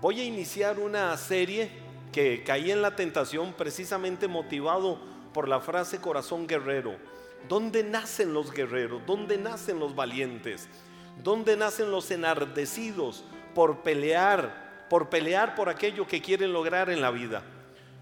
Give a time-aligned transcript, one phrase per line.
[0.00, 1.70] voy a iniciar una serie
[2.12, 4.98] que caí en la tentación precisamente motivado
[5.32, 6.96] por la frase corazón guerrero.
[7.48, 9.02] ¿Dónde nacen los guerreros?
[9.06, 10.68] ¿Dónde nacen los valientes?
[11.22, 13.24] ¿Dónde nacen los enardecidos
[13.54, 17.42] por pelear, por pelear por aquello que quieren lograr en la vida?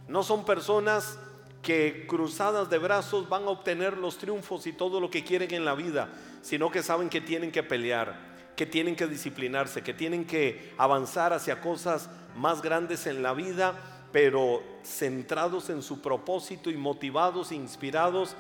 [0.07, 1.19] No son personas
[1.63, 5.65] que cruzadas de brazos van a obtener los triunfos y todo lo que quieren en
[5.65, 6.09] la vida,
[6.43, 11.33] sino que saben que tienen que pelear, que tienen que disciplinarse, que tienen que avanzar
[11.33, 13.77] hacia cosas más grandes en la vida,
[14.11, 18.35] pero centrados en su propósito y motivados e inspirados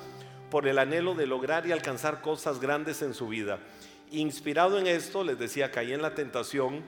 [0.51, 3.60] por el anhelo de lograr y alcanzar cosas grandes en su vida.
[4.10, 6.82] Inspirado en esto, les decía, caí en la tentación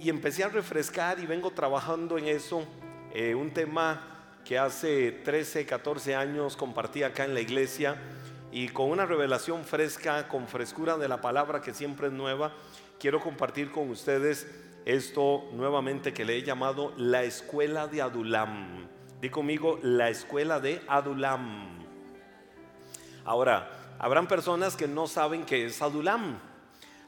[0.00, 2.64] y empecé a refrescar y vengo trabajando en eso,
[3.12, 7.96] eh, un tema que hace 13, 14 años compartí acá en la iglesia
[8.54, 12.52] y con una revelación fresca, con frescura de la palabra que siempre es nueva,
[13.00, 14.46] quiero compartir con ustedes
[14.84, 18.86] esto nuevamente que le he llamado la escuela de Adulam.
[19.20, 21.84] Di conmigo, la escuela de Adulam.
[23.24, 26.38] Ahora, habrán personas que no saben qué es Adulam.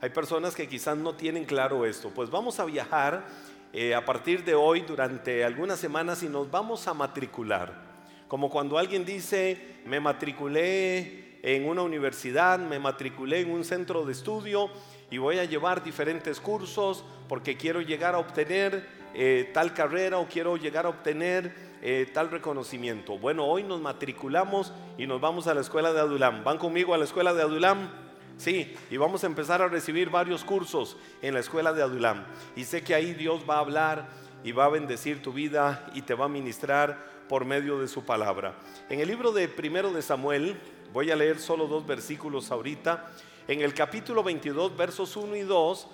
[0.01, 2.11] Hay personas que quizás no tienen claro esto.
[2.11, 3.25] Pues vamos a viajar
[3.73, 7.87] eh, a partir de hoy durante algunas semanas y nos vamos a matricular.
[8.27, 14.11] Como cuando alguien dice, me matriculé en una universidad, me matriculé en un centro de
[14.11, 14.69] estudio
[15.13, 20.27] y voy a llevar diferentes cursos porque quiero llegar a obtener eh, tal carrera o
[20.27, 23.17] quiero llegar a obtener eh, tal reconocimiento.
[23.17, 26.43] Bueno, hoy nos matriculamos y nos vamos a la escuela de Adulam.
[26.43, 27.91] ¿Van conmigo a la escuela de Adulam?
[28.39, 32.25] Sí, y vamos a empezar a recibir varios cursos en la escuela de Adulam.
[32.57, 34.09] Y sé que ahí Dios va a hablar
[34.43, 38.05] y va a bendecir tu vida y te va a ministrar por medio de su
[38.05, 38.55] palabra.
[38.89, 40.57] En el libro de Primero de Samuel,
[40.93, 43.13] voy a leer solo dos versículos ahorita.
[43.49, 45.89] En el capítulo 22, versos 1 y 2,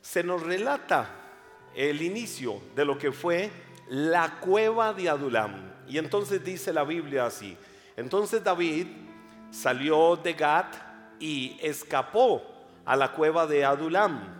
[0.00, 1.08] se nos relata
[1.74, 3.50] el inicio de lo que fue
[3.88, 5.72] la cueva de Adulam.
[5.88, 7.56] Y entonces dice la Biblia así.
[7.96, 8.86] Entonces David
[9.50, 10.74] salió de Gat
[11.18, 12.42] y escapó
[12.84, 14.34] a la cueva de Adulam.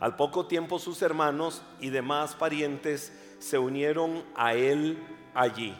[0.00, 4.98] Al poco tiempo sus hermanos y demás parientes se unieron a él
[5.34, 5.74] allí.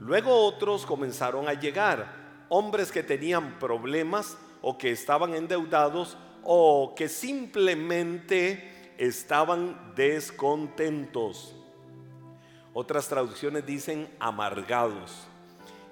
[0.00, 2.19] Luego otros comenzaron a llegar,
[2.50, 11.54] hombres que tenían problemas o que estaban endeudados o que simplemente estaban descontentos.
[12.74, 15.26] Otras traducciones dicen amargados.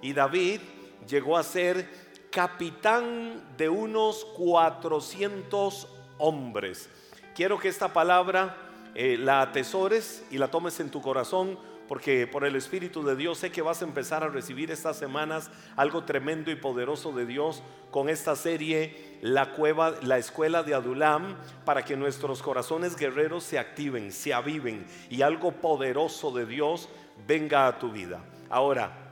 [0.03, 0.61] Y David
[1.09, 1.89] llegó a ser
[2.31, 5.89] capitán de unos 400
[6.19, 6.91] hombres.
[7.35, 8.57] Quiero que esta palabra
[8.95, 11.59] eh, la atesores y la tomes en tu corazón
[11.89, 15.51] porque por el Espíritu de Dios sé que vas a empezar a recibir estas semanas
[15.75, 21.37] algo tremendo y poderoso de Dios con esta serie La cueva, la escuela de Adulam,
[21.65, 26.89] para que nuestros corazones guerreros se activen, se aviven y algo poderoso de Dios
[27.27, 28.23] venga a tu vida.
[28.51, 29.05] Ahora,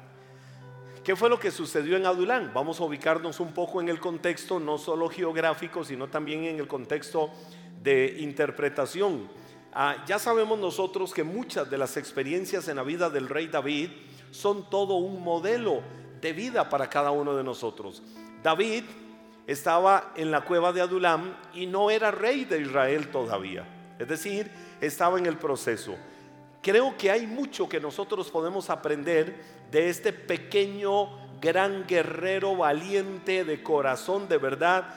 [1.06, 2.50] ¿Qué fue lo que sucedió en Adulán?
[2.52, 6.66] Vamos a ubicarnos un poco en el contexto, no solo geográfico, sino también en el
[6.66, 7.30] contexto
[7.80, 9.28] de interpretación.
[9.78, 13.90] Ah, ya sabemos nosotros que muchas de las experiencias en la vida del rey David
[14.30, 15.82] son todo un modelo
[16.18, 18.02] de vida para cada uno de nosotros.
[18.42, 18.84] David
[19.46, 23.66] estaba en la cueva de Adulam y no era rey de Israel todavía.
[23.98, 24.50] Es decir,
[24.80, 25.94] estaba en el proceso.
[26.62, 29.38] Creo que hay mucho que nosotros podemos aprender
[29.70, 34.94] de este pequeño, gran guerrero valiente de corazón, de verdad,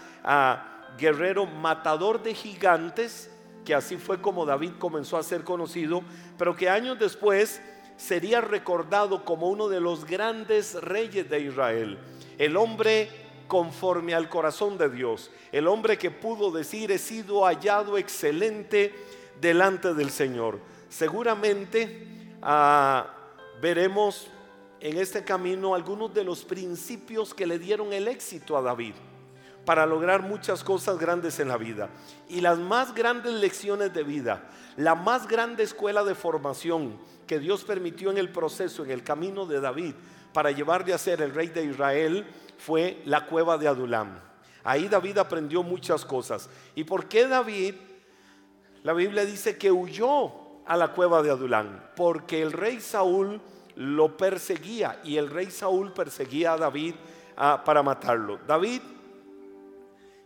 [0.98, 3.30] guerrero matador de gigantes,
[3.66, 6.02] que así fue como David comenzó a ser conocido,
[6.38, 7.62] pero que años después
[7.98, 12.00] sería recordado como uno de los grandes reyes de Israel,
[12.38, 13.10] el hombre
[13.48, 18.94] conforme al corazón de Dios, el hombre que pudo decir he sido hallado excelente
[19.42, 20.60] delante del Señor
[20.90, 23.08] seguramente ah,
[23.62, 24.28] veremos
[24.80, 28.96] en este camino algunos de los principios que le dieron el éxito a David
[29.70, 31.90] para lograr muchas cosas grandes en la vida.
[32.28, 36.98] Y las más grandes lecciones de vida, la más grande escuela de formación
[37.28, 39.94] que Dios permitió en el proceso, en el camino de David,
[40.34, 42.26] para llevarle a ser el rey de Israel,
[42.58, 44.20] fue la cueva de Adulam.
[44.64, 46.50] Ahí David aprendió muchas cosas.
[46.74, 47.76] ¿Y por qué David?
[48.82, 50.32] La Biblia dice que huyó
[50.66, 53.40] a la cueva de Adulán, porque el rey Saúl
[53.76, 56.96] lo perseguía y el rey Saúl perseguía a David
[57.38, 58.40] ah, para matarlo.
[58.48, 58.82] David,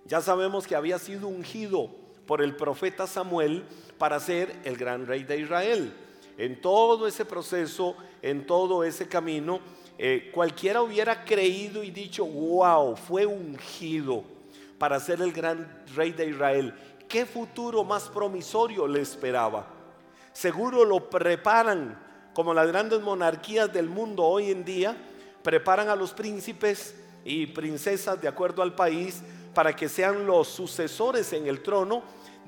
[0.06, 1.90] ya sabemos que había sido ungido
[2.26, 3.64] por el profeta Samuel
[3.98, 5.94] para ser el gran rey de Israel.
[6.38, 9.60] En todo ese proceso, en todo ese camino,
[9.98, 14.24] eh, cualquiera hubiera creído y dicho, wow, fue ungido
[14.78, 16.74] para ser el gran rey de Israel
[17.14, 19.68] qué futuro más promisorio le esperaba.
[20.32, 22.02] Seguro lo preparan,
[22.34, 24.98] como las grandes monarquías del mundo hoy en día,
[25.44, 29.22] preparan a los príncipes y princesas de acuerdo al país
[29.54, 32.04] para que sean los sucesores en el trono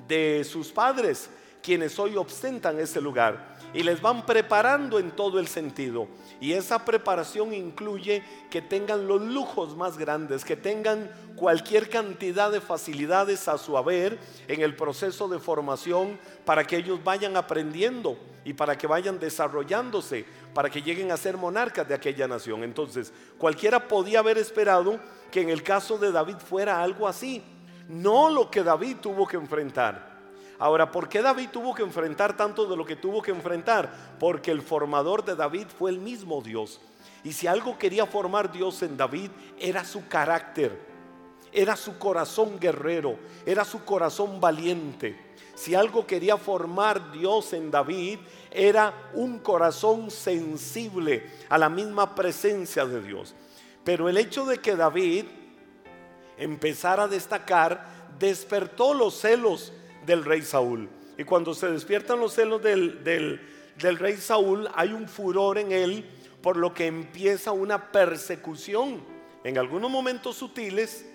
[0.06, 1.30] de sus padres,
[1.62, 6.06] quienes hoy ostentan ese lugar y les van preparando en todo el sentido.
[6.40, 12.60] Y esa preparación incluye que tengan los lujos más grandes, que tengan cualquier cantidad de
[12.60, 14.18] facilidades a su haber
[14.48, 20.24] en el proceso de formación para que ellos vayan aprendiendo y para que vayan desarrollándose,
[20.54, 22.62] para que lleguen a ser monarcas de aquella nación.
[22.62, 25.00] Entonces, cualquiera podía haber esperado
[25.30, 27.42] que en el caso de David fuera algo así,
[27.88, 30.16] no lo que David tuvo que enfrentar.
[30.58, 34.16] Ahora, ¿por qué David tuvo que enfrentar tanto de lo que tuvo que enfrentar?
[34.18, 36.80] Porque el formador de David fue el mismo Dios.
[37.24, 40.80] Y si algo quería formar Dios en David, era su carácter,
[41.52, 45.34] era su corazón guerrero, era su corazón valiente.
[45.54, 48.18] Si algo quería formar Dios en David,
[48.50, 53.34] era un corazón sensible a la misma presencia de Dios.
[53.86, 55.26] Pero el hecho de que David
[56.38, 57.86] empezara a destacar
[58.18, 59.72] despertó los celos
[60.04, 60.88] del rey Saúl.
[61.16, 66.04] Y cuando se despiertan los celos del, del, rey Saúl, hay un furor en él,
[66.42, 69.04] por lo que empieza una persecución.
[69.44, 71.06] En algunos momentos sutiles,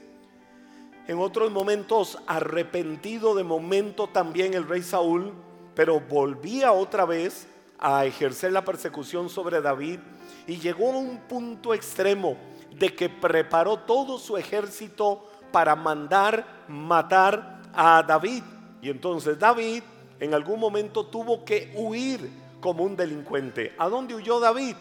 [1.10, 5.34] en otros momentos arrepentido de momento también el rey Saúl,
[5.76, 10.00] pero volvía otra vez a ejercer la persecución sobre David
[10.48, 12.38] y llegó a un punto extremo
[12.82, 18.44] de que preparó todo su ejército para mandar matar a David.
[18.82, 19.84] Y entonces David
[20.20, 22.28] en algún momento tuvo que huir
[22.60, 23.76] como un delincuente.
[23.78, 24.76] ¿A dónde huyó David?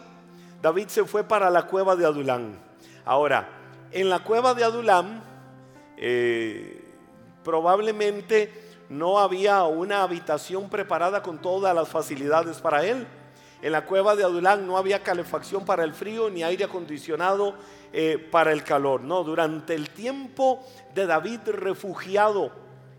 [0.63, 2.57] David se fue para la cueva de Adulán.
[3.05, 3.47] Ahora,
[3.91, 5.23] en la cueva de Adulán
[5.95, 6.83] eh,
[7.43, 8.51] probablemente
[8.89, 13.05] no había una habitación preparada con todas las facilidades para él.
[13.61, 17.53] En la cueva de Adulán no había calefacción para el frío ni aire acondicionado
[17.93, 19.01] eh, para el calor.
[19.01, 20.65] No, durante el tiempo
[20.95, 22.51] de David refugiado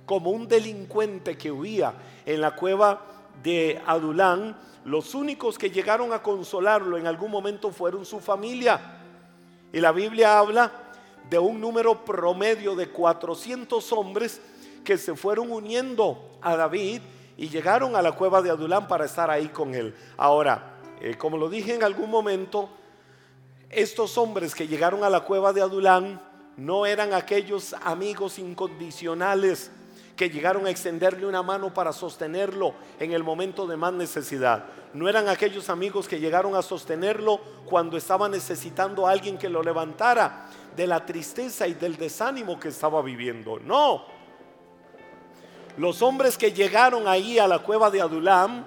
[0.06, 1.94] como un delincuente que huía
[2.25, 3.03] en la cueva
[3.43, 8.99] de Adulán, los únicos que llegaron a consolarlo en algún momento fueron su familia.
[9.73, 10.70] Y la Biblia habla
[11.29, 14.41] de un número promedio de 400 hombres
[14.85, 17.00] que se fueron uniendo a David
[17.37, 19.94] y llegaron a la cueva de Adulán para estar ahí con él.
[20.17, 22.69] Ahora, eh, como lo dije en algún momento,
[23.70, 26.20] estos hombres que llegaron a la cueva de Adulán
[26.56, 29.70] no eran aquellos amigos incondicionales
[30.17, 34.67] que llegaron a extenderle una mano para sostenerlo en el momento de más necesidad.
[34.93, 39.62] No eran aquellos amigos que llegaron a sostenerlo cuando estaba necesitando a alguien que lo
[39.62, 43.58] levantara de la tristeza y del desánimo que estaba viviendo.
[43.58, 44.05] No.
[45.77, 48.65] Los hombres que llegaron ahí a la cueva de Adulam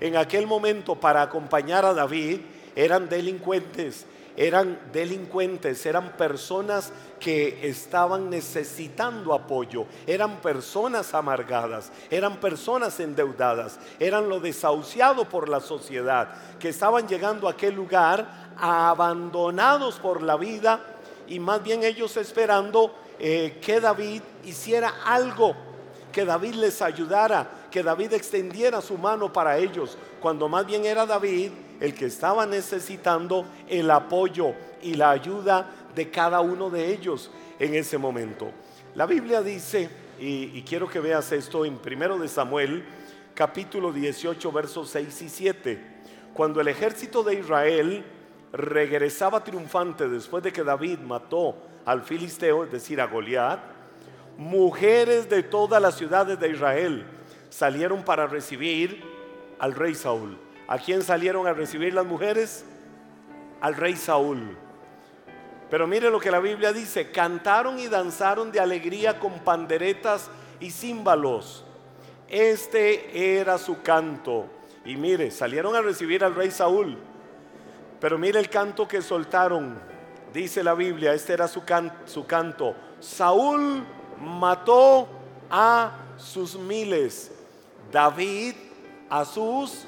[0.00, 2.40] en aquel momento para acompañar a David
[2.74, 4.06] eran delincuentes
[4.36, 14.30] eran delincuentes, eran personas que estaban necesitando apoyo, eran personas amargadas, eran personas endeudadas, eran
[14.30, 20.80] lo desahuciado por la sociedad, que estaban llegando a aquel lugar abandonados por la vida
[21.28, 25.54] y más bien ellos esperando eh, que David hiciera algo,
[26.12, 31.06] que David les ayudara, que David extendiera su mano para ellos, cuando más bien era
[31.06, 37.30] David el que estaba necesitando el apoyo y la ayuda de cada uno de ellos
[37.58, 38.50] en ese momento.
[38.94, 42.84] La Biblia dice, y, quiero que veas esto en primero de Samuel,
[43.34, 45.84] capítulo 18, versos 6 y 7,
[46.34, 48.04] cuando el ejército de Israel
[48.52, 51.54] regresaba triunfante después de que David mató
[51.86, 53.60] al filisteo, es decir, a Goliat,
[54.40, 57.04] mujeres de todas las ciudades de Israel
[57.50, 59.04] salieron para recibir
[59.58, 60.38] al rey Saúl.
[60.66, 62.64] ¿A quién salieron a recibir las mujeres?
[63.60, 64.56] Al rey Saúl.
[65.68, 70.70] Pero mire lo que la Biblia dice, cantaron y danzaron de alegría con panderetas y
[70.70, 71.66] címbalos.
[72.26, 74.46] Este era su canto.
[74.86, 76.96] Y mire, salieron a recibir al rey Saúl.
[78.00, 79.78] Pero mire el canto que soltaron.
[80.32, 81.62] Dice la Biblia, este era su,
[82.06, 82.74] su canto.
[83.00, 83.84] Saúl
[84.20, 85.08] mató
[85.50, 87.32] a sus miles.
[87.90, 88.54] David
[89.08, 89.84] a sus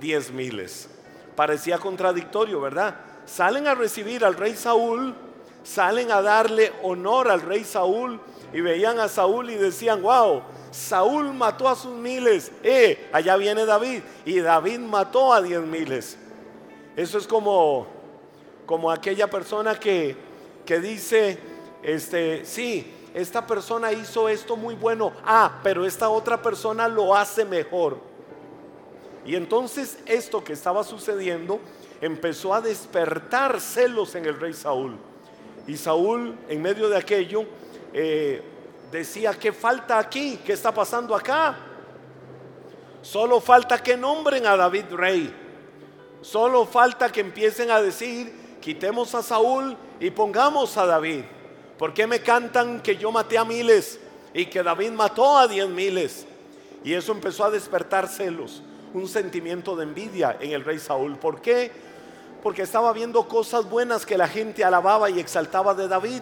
[0.00, 0.88] diez miles.
[1.36, 2.96] Parecía contradictorio, ¿verdad?
[3.24, 5.14] Salen a recibir al rey Saúl,
[5.62, 8.20] salen a darle honor al rey Saúl
[8.52, 13.66] y veían a Saúl y decían, wow, Saúl mató a sus miles, eh, allá viene
[13.66, 16.18] David y David mató a diez miles.
[16.96, 17.86] Eso es como,
[18.66, 20.16] como aquella persona que,
[20.66, 21.38] que dice,
[21.82, 27.44] este, sí, esta persona hizo esto muy bueno, ah, pero esta otra persona lo hace
[27.44, 27.98] mejor.
[29.24, 31.60] Y entonces esto que estaba sucediendo
[32.00, 34.96] empezó a despertar celos en el rey Saúl.
[35.66, 37.44] Y Saúl, en medio de aquello,
[37.92, 38.42] eh,
[38.90, 40.38] decía, ¿qué falta aquí?
[40.44, 41.56] ¿Qué está pasando acá?
[43.02, 45.34] Solo falta que nombren a David rey.
[46.22, 51.24] Solo falta que empiecen a decir, quitemos a Saúl y pongamos a David.
[51.80, 53.98] ¿Por qué me cantan que yo maté a miles
[54.34, 56.26] y que David mató a diez miles?
[56.84, 61.16] Y eso empezó a despertar celos, un sentimiento de envidia en el rey Saúl.
[61.16, 61.72] ¿Por qué?
[62.42, 66.20] Porque estaba viendo cosas buenas que la gente alababa y exaltaba de David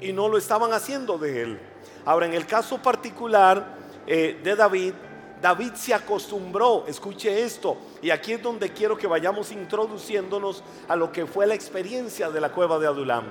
[0.00, 1.60] y no lo estaban haciendo de él.
[2.04, 4.94] Ahora, en el caso particular eh, de David,
[5.40, 11.12] David se acostumbró, escuche esto, y aquí es donde quiero que vayamos introduciéndonos a lo
[11.12, 13.26] que fue la experiencia de la cueva de Adulam.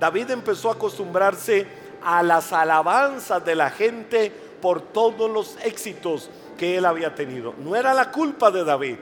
[0.00, 1.66] David empezó a acostumbrarse
[2.02, 7.54] a las alabanzas de la gente por todos los éxitos que él había tenido.
[7.58, 8.96] No era la culpa de David.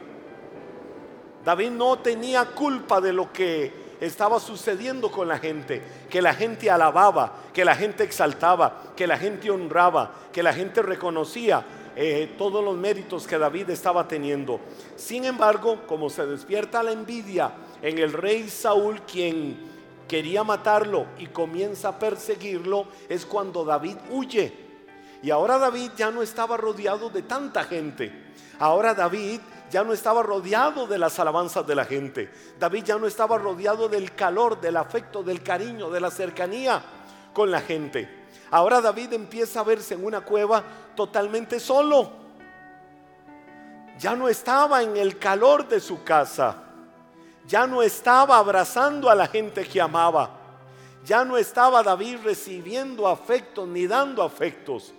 [1.44, 6.70] David no tenía culpa de lo que estaba sucediendo con la gente, que la gente
[6.70, 11.64] alababa, que la gente exaltaba, que la gente honraba, que la gente reconocía
[11.96, 14.60] eh, todos los méritos que David estaba teniendo.
[14.96, 17.52] Sin embargo, como se despierta la envidia
[17.82, 19.67] en el rey Saúl, quien
[20.08, 24.52] quería matarlo y comienza a perseguirlo, es cuando David huye.
[25.22, 28.32] Y ahora David ya no estaba rodeado de tanta gente.
[28.58, 32.30] Ahora David ya no estaba rodeado de las alabanzas de la gente.
[32.58, 36.82] David ya no estaba rodeado del calor, del afecto, del cariño, de la cercanía
[37.32, 38.26] con la gente.
[38.50, 40.62] Ahora David empieza a verse en una cueva
[40.96, 42.10] totalmente solo.
[43.98, 46.67] Ya no estaba en el calor de su casa.
[47.48, 50.30] Ya no estaba abrazando a la gente que amaba.
[51.06, 54.92] Ya no estaba David recibiendo afectos ni dando afectos.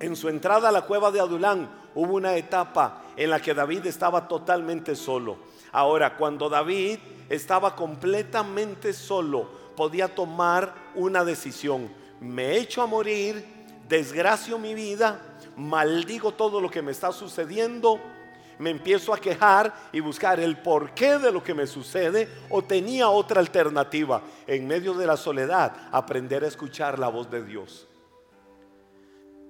[0.00, 3.86] En su entrada a la cueva de Adulán hubo una etapa en la que David
[3.86, 5.36] estaba totalmente solo.
[5.70, 11.88] Ahora, cuando David estaba completamente solo, podía tomar una decisión.
[12.20, 13.46] Me echo a morir,
[13.88, 15.20] desgracio mi vida,
[15.56, 18.00] maldigo todo lo que me está sucediendo,
[18.58, 23.08] me empiezo a quejar y buscar el porqué de lo que me sucede o tenía
[23.08, 24.22] otra alternativa.
[24.46, 27.86] En medio de la soledad, aprender a escuchar la voz de Dios.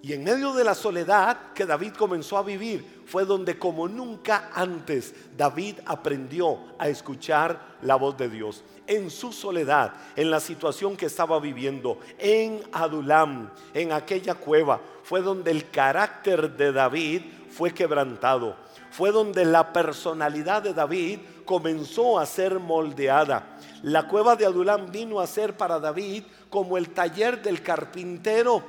[0.02, 4.50] Y en medio de la soledad que David comenzó a vivir fue donde como nunca
[4.54, 8.62] antes David aprendió a escuchar la voz de Dios.
[8.86, 15.22] En su soledad, en la situación que estaba viviendo, en Adulam, en aquella cueva, fue
[15.22, 18.54] donde el carácter de David fue quebrantado.
[18.96, 23.58] Fue donde la personalidad de David comenzó a ser moldeada.
[23.82, 28.62] La cueva de Adulam vino a ser para David como el taller del carpintero.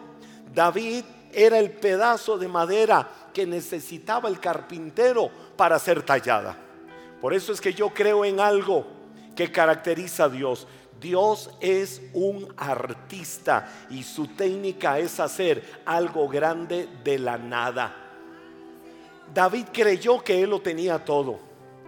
[0.54, 6.58] David era el pedazo de madera que necesitaba el carpintero para ser tallada.
[7.22, 8.86] Por eso es que yo creo en algo
[9.34, 10.68] que caracteriza a Dios.
[11.00, 18.07] Dios es un artista y su técnica es hacer algo grande de la nada.
[19.34, 21.38] David creyó que él lo tenía todo,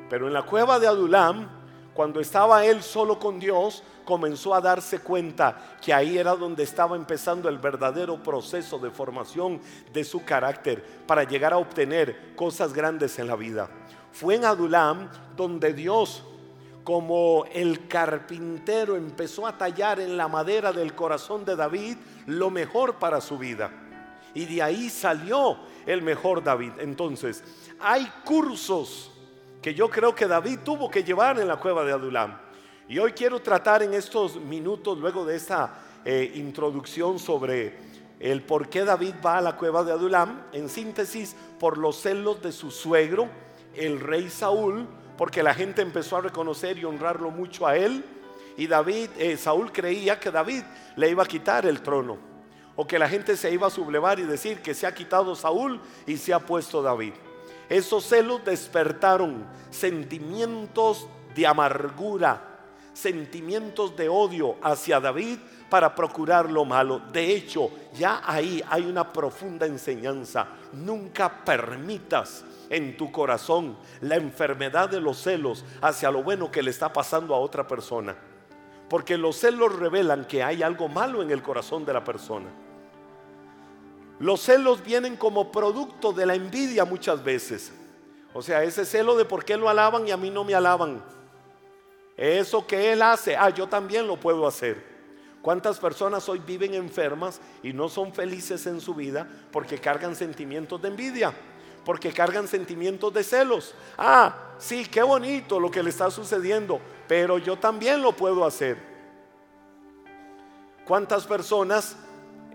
[0.10, 1.48] pero en la cueva de Adulam,
[1.94, 6.96] cuando estaba él solo con Dios, comenzó a darse cuenta que ahí era donde estaba
[6.96, 9.62] empezando el verdadero proceso de formación
[9.94, 13.70] de su carácter para llegar a obtener cosas grandes en la vida.
[14.12, 16.24] Fue en Adulam donde Dios,
[16.84, 22.96] como el carpintero, empezó a tallar en la madera del corazón de David lo mejor
[22.96, 23.72] para su vida.
[24.34, 25.58] Y de ahí salió
[25.90, 26.74] el mejor David.
[26.80, 27.44] Entonces,
[27.80, 29.12] hay cursos
[29.60, 32.38] que yo creo que David tuvo que llevar en la cueva de Adulam.
[32.88, 37.76] Y hoy quiero tratar en estos minutos, luego de esta eh, introducción sobre
[38.20, 42.40] el por qué David va a la cueva de Adulam, en síntesis, por los celos
[42.42, 43.28] de su suegro,
[43.74, 48.06] el rey Saúl, porque la gente empezó a reconocer y honrarlo mucho a él.
[48.58, 50.64] Y David, eh, Saúl creía que David
[50.96, 52.29] le iba a quitar el trono.
[52.82, 55.82] O que la gente se iba a sublevar y decir que se ha quitado Saúl
[56.08, 57.12] y se ha puesto David.
[57.68, 61.06] Esos celos despertaron sentimientos
[61.36, 62.42] de amargura,
[62.94, 67.02] sentimientos de odio hacia David para procurar lo malo.
[67.12, 70.48] De hecho, ya ahí hay una profunda enseñanza.
[70.72, 76.72] Nunca permitas en tu corazón la enfermedad de los celos hacia lo bueno que le
[76.72, 78.16] está pasando a otra persona.
[78.90, 82.48] Porque los celos revelan que hay algo malo en el corazón de la persona.
[84.20, 87.72] Los celos vienen como producto de la envidia muchas veces.
[88.34, 91.02] O sea, ese celo de por qué lo alaban y a mí no me alaban
[92.20, 94.84] eso que Él hace, ah, yo también lo puedo hacer.
[95.42, 100.82] ¿Cuántas personas hoy viven enfermas y no son felices en su vida porque cargan sentimientos
[100.82, 101.34] de envidia?
[101.86, 103.74] Porque cargan sentimientos de celos.
[103.98, 108.78] Ah, sí, qué bonito lo que le está sucediendo, pero yo también lo puedo hacer.
[110.86, 111.96] ¿Cuántas personas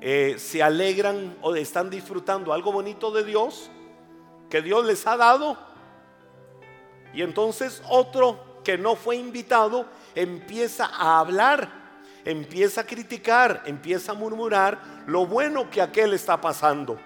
[0.01, 3.69] eh, se alegran o están disfrutando algo bonito de Dios
[4.49, 5.59] que Dios les ha dado?
[7.13, 11.83] Y entonces otro que no fue invitado empieza a hablar
[12.25, 16.99] empieza a criticar, empieza a murmurar lo bueno que aquel está pasando.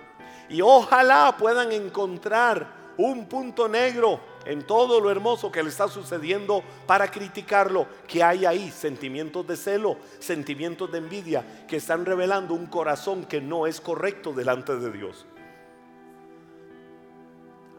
[0.48, 6.62] Y ojalá puedan encontrar un punto negro en todo lo hermoso que le está sucediendo
[6.86, 12.64] para criticarlo, que hay ahí sentimientos de celo, sentimientos de envidia, que están revelando un
[12.64, 15.26] corazón que no es correcto delante de Dios.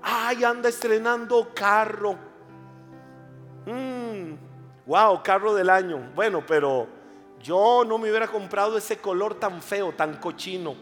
[0.04, 2.16] Ay, anda estrenando carro.
[4.86, 6.12] wow, mm, carro del año.
[6.14, 6.88] Bueno, pero
[7.42, 10.76] yo no me hubiera comprado ese color tan feo, tan cochino.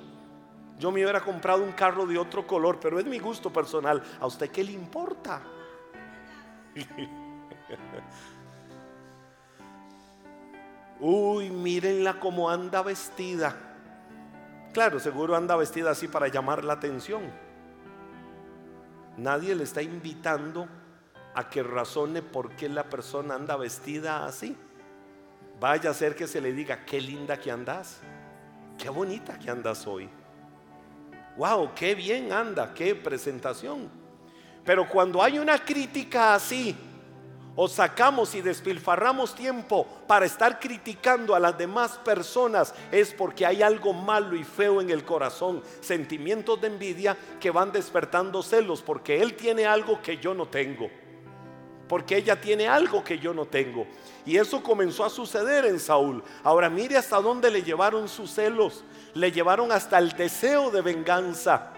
[0.78, 4.04] Yo me hubiera comprado un carro de otro color, pero es mi gusto personal.
[4.20, 5.42] ¿A usted qué le importa?
[11.00, 13.56] Uy, mírenla cómo anda vestida.
[14.74, 17.22] Claro, seguro anda vestida así para llamar la atención.
[19.18, 20.68] Nadie le está invitando
[21.34, 24.56] a que razone por qué la persona anda vestida así.
[25.60, 28.00] Vaya a ser que se le diga, qué linda que andas,
[28.78, 30.10] qué bonita que andas hoy.
[31.36, 33.90] Wow, qué bien anda, qué presentación.
[34.68, 36.76] Pero cuando hay una crítica así,
[37.56, 43.62] o sacamos y despilfarramos tiempo para estar criticando a las demás personas, es porque hay
[43.62, 49.22] algo malo y feo en el corazón, sentimientos de envidia que van despertando celos, porque
[49.22, 50.90] él tiene algo que yo no tengo
[51.88, 53.88] porque ella tiene algo que yo no tengo.
[54.26, 56.22] Y eso comenzó a suceder en Saúl.
[56.44, 58.84] Ahora mire hasta dónde le llevaron sus celos.
[59.14, 61.72] Le llevaron hasta el deseo de venganza.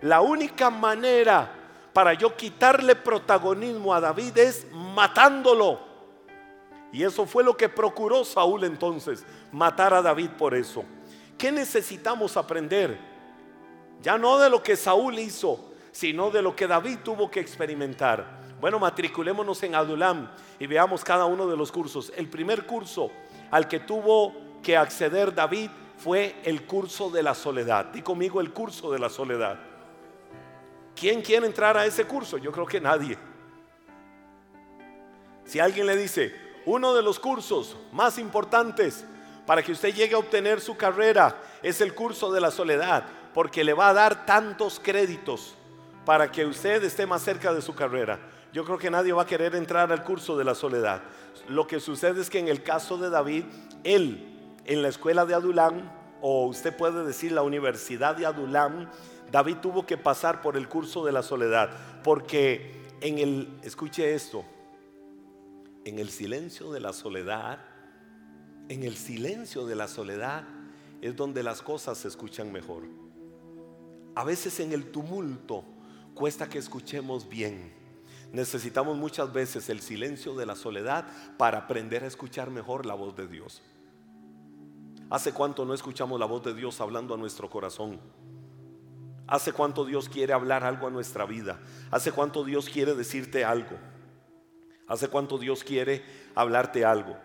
[0.00, 1.57] La única manera
[1.98, 5.80] para yo quitarle protagonismo a David es matándolo.
[6.92, 10.84] Y eso fue lo que procuró Saúl entonces, matar a David por eso.
[11.36, 12.96] ¿Qué necesitamos aprender?
[14.00, 18.42] Ya no de lo que Saúl hizo, sino de lo que David tuvo que experimentar.
[18.60, 22.12] Bueno, matriculémonos en Adulam y veamos cada uno de los cursos.
[22.16, 23.10] El primer curso
[23.50, 27.86] al que tuvo que acceder David fue el curso de la soledad.
[27.86, 29.58] Di conmigo el curso de la soledad.
[30.98, 32.38] ¿Quién quiere entrar a ese curso?
[32.38, 33.16] Yo creo que nadie.
[35.44, 36.34] Si alguien le dice,
[36.66, 39.04] uno de los cursos más importantes
[39.46, 43.64] para que usted llegue a obtener su carrera es el curso de la soledad, porque
[43.64, 45.54] le va a dar tantos créditos
[46.04, 48.18] para que usted esté más cerca de su carrera
[48.52, 51.02] yo creo que nadie va a querer entrar al curso de la soledad.
[51.48, 53.44] Lo que sucede es que en el caso de David,
[53.84, 54.24] él
[54.64, 58.90] en la escuela de Adulam, o usted puede decir la universidad de Adulam,
[59.30, 61.70] David tuvo que pasar por el curso de la soledad,
[62.02, 64.44] porque en el, escuche esto,
[65.84, 67.60] en el silencio de la soledad,
[68.68, 70.44] en el silencio de la soledad
[71.00, 72.82] es donde las cosas se escuchan mejor.
[74.14, 75.64] A veces en el tumulto
[76.14, 77.72] cuesta que escuchemos bien.
[78.32, 81.06] Necesitamos muchas veces el silencio de la soledad
[81.38, 83.62] para aprender a escuchar mejor la voz de Dios.
[85.08, 87.98] ¿Hace cuánto no escuchamos la voz de Dios hablando a nuestro corazón?
[89.28, 91.60] ¿Hace cuánto Dios quiere hablar algo a nuestra vida?
[91.90, 93.76] ¿Hace cuánto Dios quiere decirte algo?
[94.88, 96.02] ¿Hace cuánto Dios quiere
[96.34, 97.16] hablarte algo?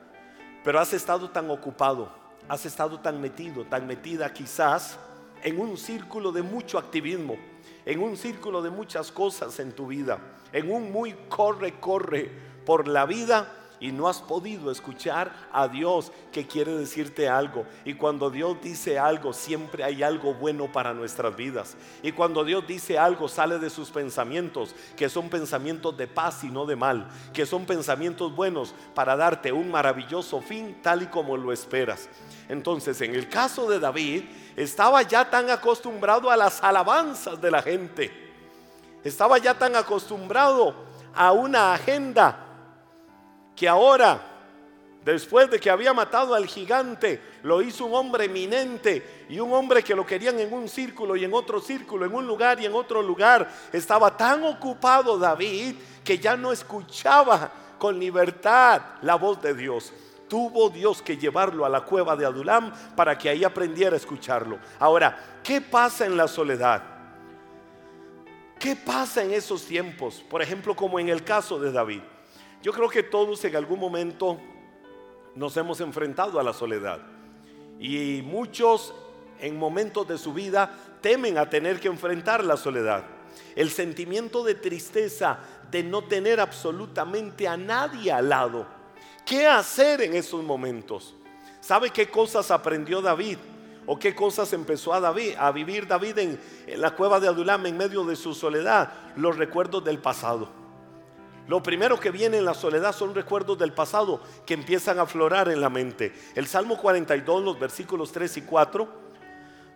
[0.63, 2.13] Pero has estado tan ocupado,
[2.47, 4.99] has estado tan metido, tan metida quizás
[5.41, 7.37] en un círculo de mucho activismo,
[7.85, 10.19] en un círculo de muchas cosas en tu vida
[10.53, 12.29] en un muy corre, corre
[12.65, 13.51] por la vida
[13.83, 17.65] y no has podido escuchar a Dios que quiere decirte algo.
[17.83, 21.75] Y cuando Dios dice algo, siempre hay algo bueno para nuestras vidas.
[22.01, 26.49] Y cuando Dios dice algo, sale de sus pensamientos, que son pensamientos de paz y
[26.49, 31.35] no de mal, que son pensamientos buenos para darte un maravilloso fin tal y como
[31.35, 32.07] lo esperas.
[32.47, 34.23] Entonces, en el caso de David,
[34.55, 38.23] estaba ya tan acostumbrado a las alabanzas de la gente
[39.03, 40.73] estaba ya tan acostumbrado
[41.13, 42.42] a una agenda
[43.55, 44.21] que ahora,
[45.03, 49.83] después de que había matado al gigante, lo hizo un hombre eminente y un hombre
[49.83, 52.73] que lo querían en un círculo y en otro círculo, en un lugar y en
[52.73, 53.49] otro lugar.
[53.71, 59.93] Estaba tan ocupado David que ya no escuchaba con libertad la voz de Dios.
[60.27, 64.57] Tuvo Dios que llevarlo a la cueva de Adulam para que ahí aprendiera a escucharlo.
[64.79, 66.81] Ahora, ¿qué pasa en la soledad?
[68.57, 70.23] ¿Qué pasa en esos tiempos?
[70.29, 72.01] Por ejemplo, como en el caso de David.
[72.63, 74.39] Yo creo que todos en algún momento
[75.35, 77.01] nos hemos enfrentado a la soledad.
[77.77, 78.93] Y muchos
[79.41, 83.03] en momentos de su vida temen a tener que enfrentar la soledad.
[83.57, 88.65] El sentimiento de tristeza de no tener absolutamente a nadie al lado.
[89.25, 91.15] ¿Qué hacer en esos momentos?
[91.59, 93.39] ¿Sabe qué cosas aprendió David?
[93.85, 96.39] ¿O qué cosas empezó a, David, a vivir David en,
[96.77, 98.93] la cueva de Adulam en medio de su soledad?
[99.17, 100.62] Los recuerdos del pasado.
[101.47, 105.49] Lo primero que viene en la soledad son recuerdos del pasado que empiezan a aflorar
[105.49, 106.13] en la mente.
[106.35, 108.87] El Salmo 42, los versículos 3 y 4,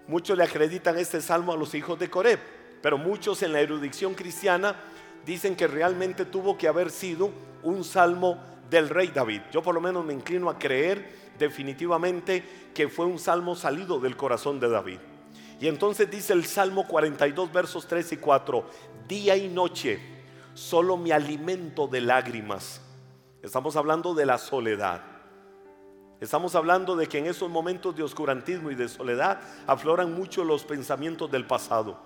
[0.08, 2.39] muchos le acreditan este salmo a los hijos de Coreb,
[2.82, 4.75] pero muchos en la erudición cristiana
[5.25, 7.32] dicen que realmente tuvo que haber sido
[7.63, 9.41] un salmo del rey David.
[9.51, 14.15] Yo por lo menos me inclino a creer definitivamente que fue un salmo salido del
[14.15, 14.99] corazón de David.
[15.60, 18.69] Y entonces dice el Salmo 42, versos 3 y 4,
[19.08, 20.16] día y noche
[20.58, 22.82] solo me alimento de lágrimas.
[23.43, 25.04] Estamos hablando de la soledad.
[26.20, 30.63] Estamos hablando de que en esos momentos de oscurantismo y de soledad afloran mucho los
[30.63, 32.00] pensamientos del pasado.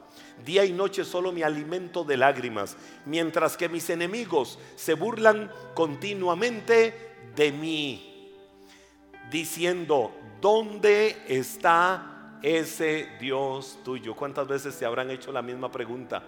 [0.43, 6.93] Día y noche solo me alimento de lágrimas, mientras que mis enemigos se burlan continuamente
[7.33, 8.33] de mí,
[9.31, 10.11] diciendo,
[10.41, 14.13] ¿dónde está ese Dios tuyo?
[14.13, 16.21] ¿Cuántas veces te habrán hecho la misma pregunta?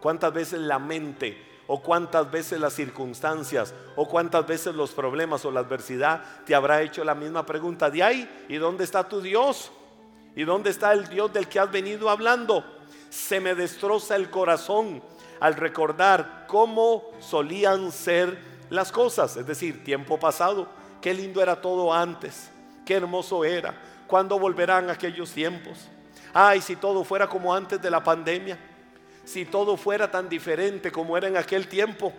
[0.00, 5.50] ¿Cuántas veces la mente o cuántas veces las circunstancias o cuántas veces los problemas o
[5.50, 8.46] la adversidad te habrá hecho la misma pregunta de ahí?
[8.48, 9.72] ¿Y dónde está tu Dios?
[10.34, 12.64] ¿Y dónde está el Dios del que has venido hablando?
[13.10, 15.02] Se me destroza el corazón
[15.40, 18.38] al recordar cómo solían ser
[18.70, 20.68] las cosas, es decir, tiempo pasado.
[21.00, 22.50] Qué lindo era todo antes,
[22.84, 23.74] qué hermoso era.
[24.06, 25.88] ¿Cuándo volverán aquellos tiempos?
[26.32, 28.58] Ay, si todo fuera como antes de la pandemia
[29.26, 32.12] si todo fuera tan diferente como era en aquel tiempo.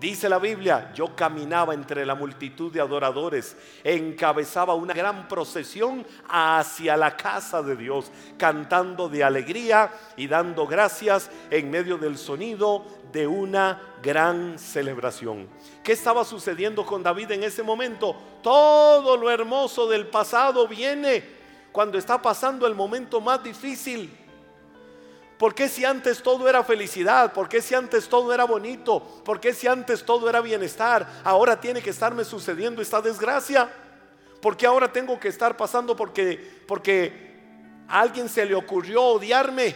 [0.00, 6.96] Dice la Biblia, yo caminaba entre la multitud de adoradores, encabezaba una gran procesión hacia
[6.96, 13.26] la casa de Dios, cantando de alegría y dando gracias en medio del sonido de
[13.26, 15.48] una gran celebración.
[15.84, 18.16] ¿Qué estaba sucediendo con David en ese momento?
[18.42, 21.22] Todo lo hermoso del pasado viene
[21.70, 24.23] cuando está pasando el momento más difícil
[25.38, 27.32] ¿Por qué si antes todo era felicidad?
[27.32, 29.00] ¿Por qué si antes todo era bonito?
[29.24, 31.06] ¿Por qué si antes todo era bienestar?
[31.24, 33.68] Ahora tiene que estarme sucediendo esta desgracia.
[34.40, 37.34] ¿Por qué ahora tengo que estar pasando porque porque
[37.88, 39.74] a alguien se le ocurrió odiarme?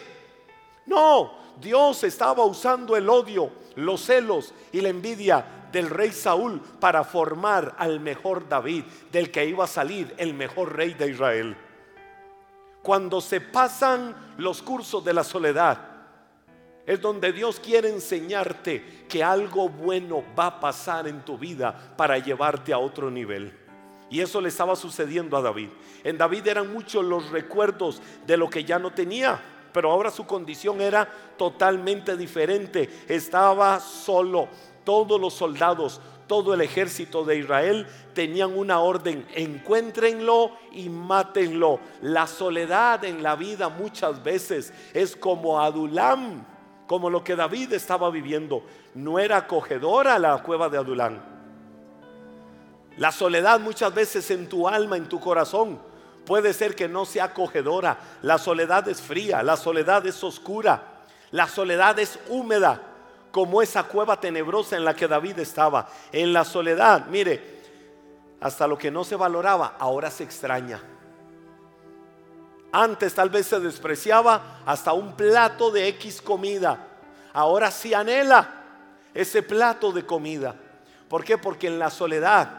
[0.87, 7.03] No, Dios estaba usando el odio, los celos y la envidia del rey Saúl para
[7.03, 11.57] formar al mejor David, del que iba a salir el mejor rey de Israel
[12.89, 15.79] cuando se pasan los cursos de la soledad,
[16.87, 22.17] es donde Dios quiere enseñarte que algo bueno va a pasar en tu vida para
[22.17, 23.55] llevarte a otro nivel.
[24.09, 25.69] Y eso le estaba sucediendo a David.
[26.03, 29.39] En David eran muchos los recuerdos de lo que ya no tenía,
[29.71, 32.89] pero ahora su condición era totalmente diferente.
[33.07, 34.49] Estaba solo.
[34.83, 41.81] Todos los soldados, todo el ejército de Israel tenían una orden, encuéntrenlo y mátenlo.
[42.03, 46.45] La soledad en la vida muchas veces es como Adulam,
[46.87, 48.63] como lo que David estaba viviendo.
[48.95, 51.19] No era acogedora la cueva de Adulam.
[52.99, 55.81] La soledad muchas veces en tu alma, en tu corazón,
[56.27, 57.99] puede ser que no sea acogedora.
[58.23, 62.88] La soledad es fría, la soledad es oscura, la soledad es húmeda
[63.31, 67.07] como esa cueva tenebrosa en la que David estaba, en la soledad.
[67.07, 67.59] Mire,
[68.41, 70.81] hasta lo que no se valoraba, ahora se extraña.
[72.73, 76.87] Antes tal vez se despreciaba hasta un plato de X comida.
[77.33, 78.49] Ahora sí anhela
[79.15, 80.55] ese plato de comida.
[81.09, 81.39] ¿Por qué?
[81.39, 82.51] Porque en la soledad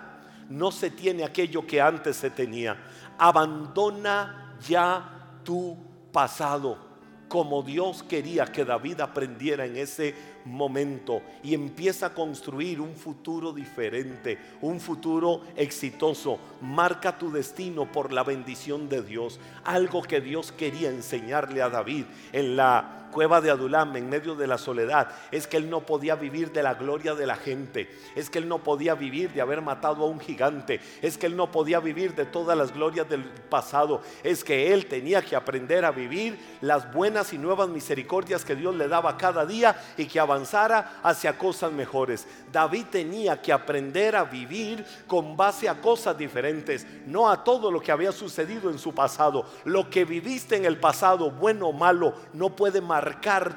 [0.49, 2.75] no se tiene aquello que antes se tenía.
[3.17, 5.77] Abandona ya tu
[6.11, 6.89] pasado
[7.29, 10.13] como Dios quería que David aprendiera en ese
[10.49, 16.39] momento y empieza a construir un futuro diferente, un futuro exitoso.
[16.61, 22.05] Marca tu destino por la bendición de Dios, algo que Dios quería enseñarle a David
[22.33, 26.15] en la cueva de Adulam, en medio de la soledad, es que él no podía
[26.15, 29.61] vivir de la gloria de la gente, es que él no podía vivir de haber
[29.61, 33.23] matado a un gigante, es que él no podía vivir de todas las glorias del
[33.23, 38.55] pasado, es que él tenía que aprender a vivir las buenas y nuevas misericordias que
[38.55, 42.27] Dios le daba cada día y que avanzara hacia cosas mejores.
[42.51, 47.81] David tenía que aprender a vivir con base a cosas diferentes, no a todo lo
[47.81, 49.45] que había sucedido en su pasado.
[49.65, 52.98] Lo que viviste en el pasado, bueno o malo, no puede marcar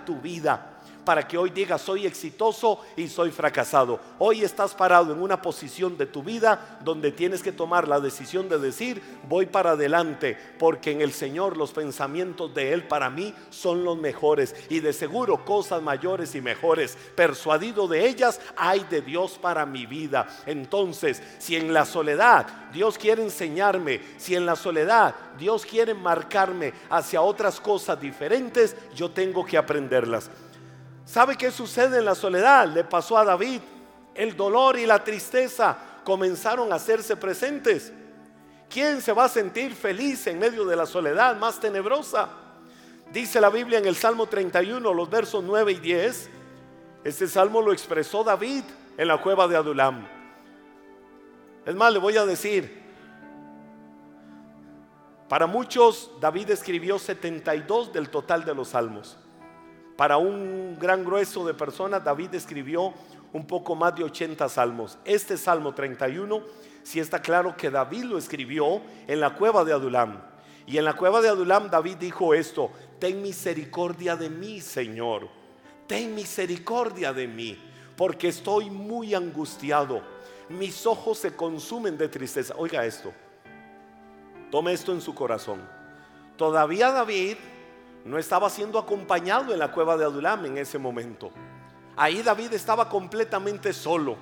[0.05, 0.72] tu vida.
[1.05, 4.01] Para que hoy digas soy exitoso y soy fracasado.
[4.19, 8.49] Hoy estás parado en una posición de tu vida donde tienes que tomar la decisión
[8.49, 13.35] de decir voy para adelante porque en el Señor los pensamientos de Él para mí
[13.51, 16.97] son los mejores y de seguro cosas mayores y mejores.
[17.15, 20.27] Persuadido de ellas hay de Dios para mi vida.
[20.47, 26.73] Entonces, si en la soledad Dios quiere enseñarme, si en la soledad Dios quiere marcarme
[26.91, 30.31] hacia otras cosas diferentes, yo tengo que aprenderlas.
[31.13, 32.67] ¿Sabe qué sucede en la soledad?
[32.69, 33.61] Le pasó a David.
[34.15, 37.93] El dolor y la tristeza comenzaron a hacerse presentes.
[38.71, 42.31] ¿Quién se va a sentir feliz en medio de la soledad más tenebrosa?
[43.13, 46.31] Dice la Biblia en el Salmo 31, los versos 9 y 10.
[47.05, 48.65] Este salmo lo expresó David
[48.97, 50.09] en la cueva de Adulam.
[51.67, 52.85] Es más, le voy a decir,
[55.29, 59.19] para muchos David escribió 72 del total de los salmos.
[59.97, 62.93] Para un gran grueso de personas David escribió
[63.33, 64.99] un poco más de 80 salmos.
[65.05, 66.43] Este Salmo 31
[66.83, 70.21] sí está claro que David lo escribió en la cueva de Adulam.
[70.67, 75.29] Y en la cueva de Adulam David dijo esto, ten misericordia de mí, Señor.
[75.87, 77.59] Ten misericordia de mí,
[77.97, 80.03] porque estoy muy angustiado
[80.53, 82.55] mis ojos se consumen de tristeza.
[82.57, 83.13] Oiga esto,
[84.51, 85.61] tome esto en su corazón.
[86.37, 87.37] Todavía David
[88.05, 91.31] no estaba siendo acompañado en la cueva de Adulam en ese momento.
[91.97, 94.17] Ahí David estaba completamente solo.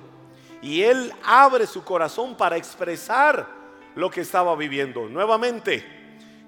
[0.61, 3.47] Y él abre su corazón para expresar
[3.95, 5.09] lo que estaba viviendo.
[5.09, 5.83] Nuevamente,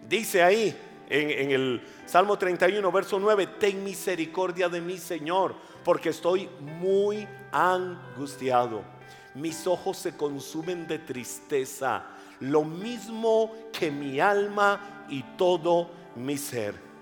[0.08, 0.78] dice ahí
[1.10, 8.94] en, el Salmo 31, verso 9, ten misericordia de mí, Señor, porque estoy muy angustiado
[9.36, 12.04] mis ojos se consumen de tristeza,
[12.40, 16.93] lo mismo que mi alma y todo mi ser.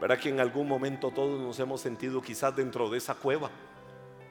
[0.00, 3.50] Verá que en algún momento todos nos hemos sentido quizás dentro de esa cueva,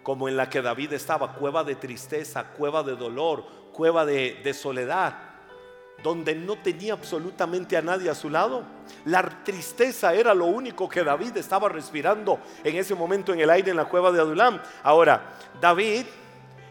[0.01, 4.53] como en la que David estaba, cueva de tristeza, cueva de dolor, cueva de, de
[4.55, 5.15] soledad,
[6.01, 8.63] donde no tenía absolutamente a nadie a su lado.
[9.05, 13.69] La tristeza era lo único que David estaba respirando en ese momento en el aire
[13.69, 14.59] en la cueva de Adulam.
[14.81, 16.05] Ahora, David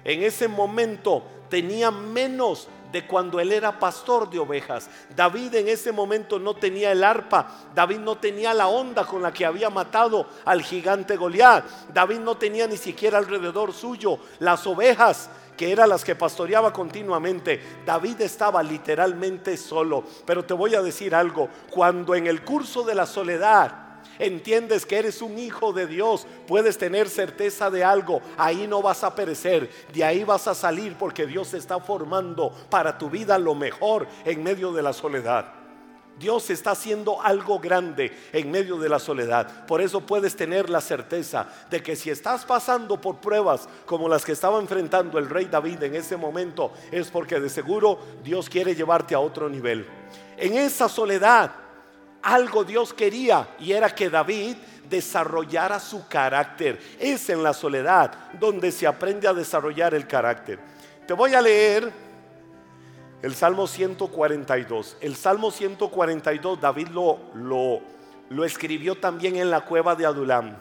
[0.03, 4.89] en ese momento tenía menos de cuando él era pastor de ovejas.
[5.15, 9.33] David en ese momento no tenía el arpa, David no tenía la onda con la
[9.33, 11.65] que había matado al gigante Goliat.
[11.93, 17.61] David no tenía ni siquiera alrededor suyo las ovejas que eran las que pastoreaba continuamente.
[17.85, 20.05] David estaba literalmente solo.
[20.25, 23.88] Pero te voy a decir algo, cuando en el curso de la soledad
[24.19, 29.05] entiendes que eres un hijo de Dios, puedes tener certeza de algo, ahí no vas
[29.05, 33.55] a perecer, de ahí vas a salir porque Dios está formando para tu vida lo
[33.55, 35.59] mejor en medio de la soledad.
[36.19, 39.67] Dios está haciendo algo grande en medio de la soledad.
[39.67, 44.25] Por eso puedes tener la certeza de que si estás pasando por pruebas como las
[44.25, 48.75] que estaba enfrentando el rey David en ese momento, es porque de seguro Dios quiere
[48.75, 49.87] llevarte a otro nivel.
[50.37, 51.53] En esa soledad
[52.23, 54.57] algo Dios quería y era que David
[54.89, 56.81] desarrollara su carácter.
[56.99, 60.59] Es en la soledad donde se aprende a desarrollar el carácter.
[61.07, 61.93] Te voy a leer
[63.23, 64.97] el Salmo 142.
[65.01, 70.57] El Salmo 142 David lo, lo, escribió también en la cueva de Adulam.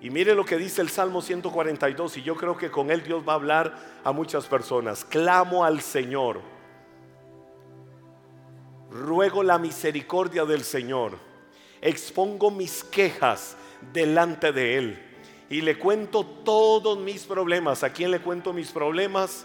[0.00, 3.22] Y mire lo que dice el Salmo 142 y yo creo que con él Dios
[3.26, 5.04] va a hablar a muchas personas.
[5.04, 6.51] Clamo al Señor
[8.92, 11.18] ruego la misericordia del Señor,
[11.80, 13.56] expongo mis quejas
[13.92, 15.02] delante de Él
[15.48, 17.82] y le cuento todos mis problemas.
[17.82, 19.44] ¿A quién le cuento mis problemas?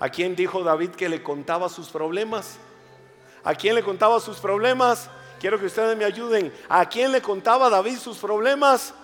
[0.00, 2.58] ¿A quién dijo David que le contaba sus problemas?
[3.42, 5.10] ¿A quién le contaba sus problemas?
[5.38, 6.52] Quiero que ustedes me ayuden.
[6.68, 8.94] ¿A quién le contaba David sus problemas?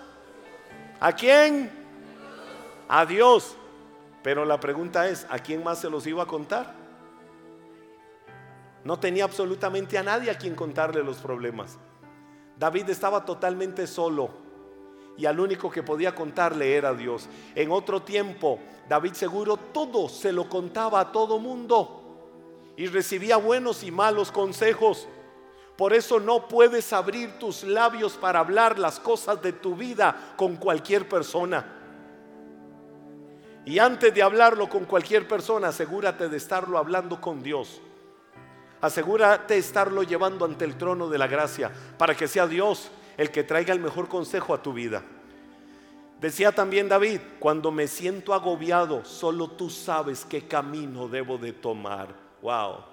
[0.99, 1.71] ¿A quién?
[2.89, 3.55] A Dios.
[4.23, 6.80] Pero la pregunta es, ¿a quién más se los iba a contar?
[8.85, 11.79] No tenía absolutamente a nadie a quien contarle los problemas.
[12.59, 14.31] David estaba totalmente solo
[15.17, 17.29] y al único que podía contarle era Dios.
[17.55, 23.83] En otro tiempo, David seguro todo se lo contaba a todo mundo y recibía buenos
[23.83, 25.07] y malos consejos.
[25.77, 30.57] Por eso no puedes abrir tus labios para hablar las cosas de tu vida con
[30.57, 31.77] cualquier persona.
[33.65, 37.81] Y antes de hablarlo con cualquier persona, asegúrate de estarlo hablando con Dios.
[38.81, 43.31] Asegúrate de estarlo llevando ante el trono de la gracia para que sea Dios el
[43.31, 45.03] que traiga el mejor consejo a tu vida.
[46.21, 52.09] Decía también David, cuando me siento agobiado, solo tú sabes qué camino debo de tomar.
[52.43, 52.90] Wow.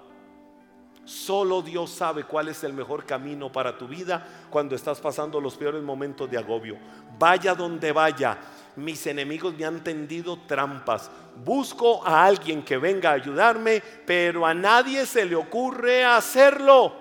[1.08, 5.56] Solo Dios sabe cuál es el mejor camino para tu vida cuando estás pasando los
[5.56, 6.76] peores momentos de agobio.
[7.18, 8.36] Vaya donde vaya,
[8.76, 11.10] mis enemigos me han tendido trampas.
[11.42, 16.92] Busco a alguien que venga a ayudarme, pero a nadie se le ocurre hacerlo.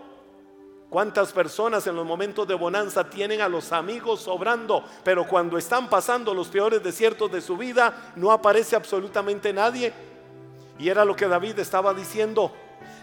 [0.89, 5.89] ¿Cuántas personas en los momentos de bonanza tienen a los amigos sobrando, pero cuando están
[5.89, 9.91] pasando los peores desiertos de su vida no aparece absolutamente nadie?
[10.79, 12.53] Y era lo que David estaba diciendo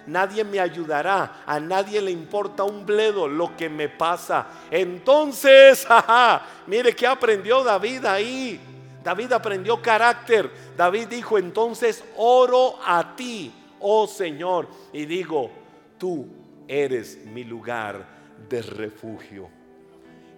[0.07, 4.47] nadie me ayudará, a nadie le importa un bledo lo que me pasa.
[4.71, 5.87] Entonces,
[6.67, 8.61] mire que aprendió David ahí.
[9.03, 10.51] David aprendió carácter.
[10.77, 15.51] David dijo, entonces oro a ti, oh Señor, y digo,
[15.99, 16.27] tú
[16.67, 18.07] eres mi lugar
[18.49, 19.49] de refugio.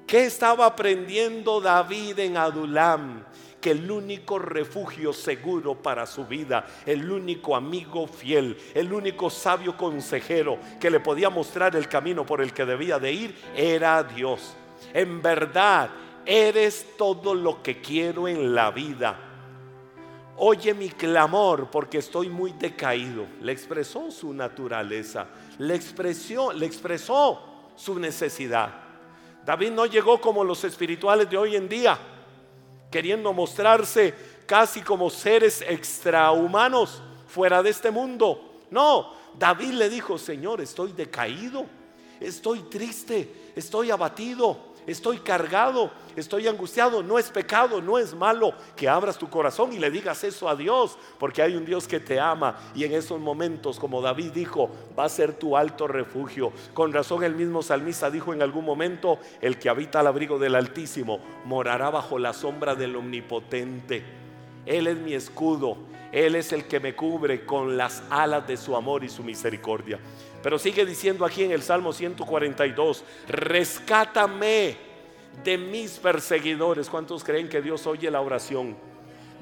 [0.07, 3.25] ¿Qué estaba aprendiendo David en Adulam?
[3.69, 10.59] El único refugio seguro para su vida, el único amigo fiel, el único sabio consejero
[10.81, 14.55] que le podía mostrar el camino por el que debía de ir, era Dios.
[14.93, 15.91] En verdad,
[16.25, 19.19] eres todo lo que quiero en la vida.
[20.39, 23.27] Oye mi clamor porque estoy muy decaído.
[23.41, 28.83] Le expresó su naturaleza, le expresó, le expresó su necesidad.
[29.45, 31.99] David no llegó como los espirituales de hoy en día
[32.91, 34.15] queriendo mostrarse
[34.47, 38.61] casi como seres extrahumanos fuera de este mundo.
[38.71, 41.67] No, David le dijo, Señor, estoy decaído,
[42.21, 47.03] estoy triste, estoy abatido, estoy cargado, estoy angustiado.
[47.03, 50.57] No es pecado, no es malo que abras tu corazón y le digas eso a
[50.57, 54.71] Dios, porque hay un Dios que te ama y en esos momentos, como David dijo,
[54.99, 56.53] va a ser tu alto refugio.
[56.75, 60.55] Con razón el mismo salmista dijo en algún momento, el que habita al abrigo del
[60.55, 64.05] Altísimo morará bajo la sombra del Omnipotente.
[64.67, 65.77] Él es mi escudo,
[66.11, 70.01] Él es el que me cubre con las alas de su amor y su misericordia.
[70.43, 74.77] Pero sigue diciendo aquí en el Salmo 142, rescátame
[75.43, 76.89] de mis perseguidores.
[76.89, 78.77] ¿Cuántos creen que Dios oye la oración?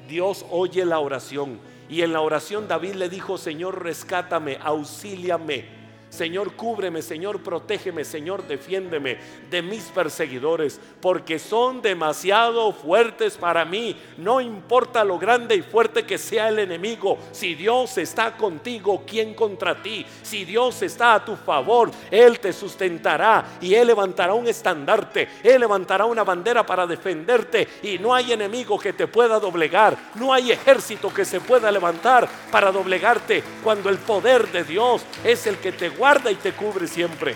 [0.07, 1.59] Dios oye la oración.
[1.89, 5.84] Y en la oración David le dijo, Señor, rescátame, auxíliame
[6.15, 9.17] Señor, cúbreme, Señor, protégeme, Señor, defiéndeme
[9.49, 13.97] de mis perseguidores, porque son demasiado fuertes para mí.
[14.17, 19.33] No importa lo grande y fuerte que sea el enemigo, si Dios está contigo, ¿quién
[19.33, 20.05] contra ti?
[20.23, 25.59] Si Dios está a tu favor, Él te sustentará y Él levantará un estandarte, Él
[25.59, 30.53] levantará una bandera para defenderte y no hay enemigo que te pueda doblegar, no hay
[30.53, 35.73] ejército que se pueda levantar para doblegarte cuando el poder de Dios es el que
[35.73, 37.35] te guarda guarda y te cubre siempre.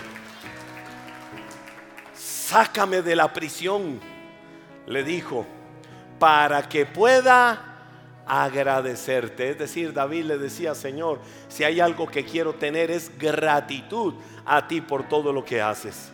[2.14, 3.98] Sácame de la prisión,
[4.86, 5.44] le dijo,
[6.20, 9.50] para que pueda agradecerte.
[9.50, 14.14] Es decir, David le decía, Señor, si hay algo que quiero tener es gratitud
[14.46, 16.12] a ti por todo lo que haces.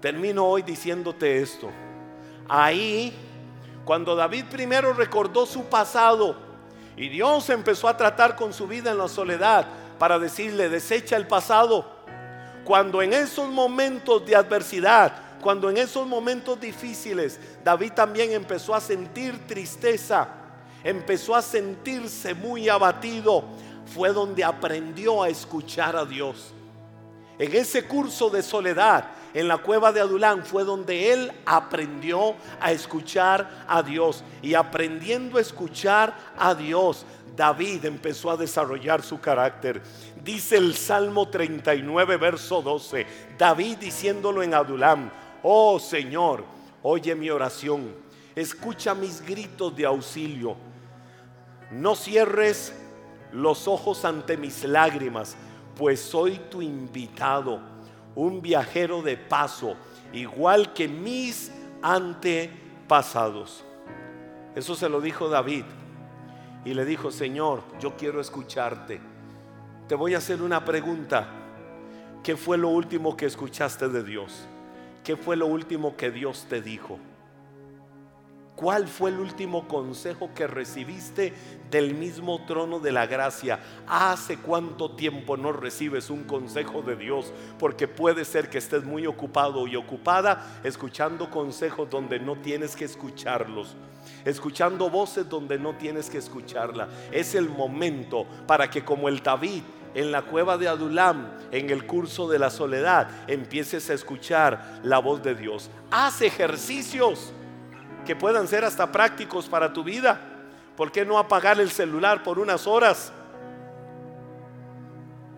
[0.00, 1.70] Termino hoy diciéndote esto.
[2.48, 3.14] Ahí,
[3.84, 6.34] cuando David primero recordó su pasado
[6.96, 11.26] y Dios empezó a tratar con su vida en la soledad, para decirle, desecha el
[11.26, 11.86] pasado.
[12.64, 18.80] Cuando en esos momentos de adversidad, cuando en esos momentos difíciles, David también empezó a
[18.80, 20.28] sentir tristeza,
[20.82, 23.44] empezó a sentirse muy abatido,
[23.94, 26.52] fue donde aprendió a escuchar a Dios.
[27.38, 32.72] En ese curso de soledad, en la cueva de Adulán, fue donde él aprendió a
[32.72, 34.24] escuchar a Dios.
[34.40, 37.04] Y aprendiendo a escuchar a Dios,
[37.36, 39.82] David empezó a desarrollar su carácter.
[40.24, 43.06] Dice el Salmo 39, verso 12,
[43.38, 45.10] David diciéndolo en Adulam,
[45.42, 46.44] oh Señor,
[46.82, 47.94] oye mi oración,
[48.34, 50.56] escucha mis gritos de auxilio,
[51.70, 52.72] no cierres
[53.32, 55.36] los ojos ante mis lágrimas,
[55.76, 57.60] pues soy tu invitado,
[58.14, 59.76] un viajero de paso,
[60.12, 63.62] igual que mis antepasados.
[64.54, 65.64] Eso se lo dijo David
[66.66, 69.00] y le dijo, Señor, yo quiero escucharte.
[69.86, 71.28] Te voy a hacer una pregunta.
[72.24, 74.48] ¿Qué fue lo último que escuchaste de Dios?
[75.04, 76.98] ¿Qué fue lo último que Dios te dijo?
[78.56, 81.34] ¿Cuál fue el último consejo que recibiste
[81.70, 83.60] del mismo trono de la gracia?
[83.86, 87.34] ¿Hace cuánto tiempo no recibes un consejo de Dios?
[87.58, 92.86] Porque puede ser que estés muy ocupado y ocupada escuchando consejos donde no tienes que
[92.86, 93.76] escucharlos
[94.24, 96.88] escuchando voces donde no tienes que escucharla.
[97.12, 99.62] Es el momento para que como el David
[99.94, 104.98] en la cueva de Adulam, en el curso de la soledad, empieces a escuchar la
[104.98, 105.70] voz de Dios.
[105.90, 107.32] Haz ejercicios
[108.06, 110.20] que puedan ser hasta prácticos para tu vida.
[110.76, 113.12] ¿Por qué no apagar el celular por unas horas?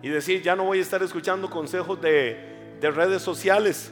[0.01, 3.91] y decir, ya no voy a estar escuchando consejos de, de redes sociales,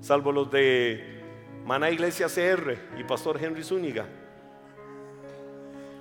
[0.00, 1.22] salvo los de
[1.64, 4.06] Maná Iglesia CR y Pastor Henry Zúñiga.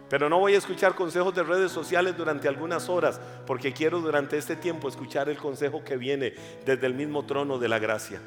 [0.09, 4.37] Pero no voy a escuchar consejos de redes sociales durante algunas horas, porque quiero durante
[4.37, 6.33] este tiempo escuchar el consejo que viene
[6.65, 8.19] desde el mismo trono de la gracia.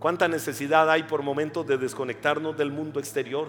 [0.00, 3.48] ¿Cuánta necesidad hay por momentos de desconectarnos del mundo exterior?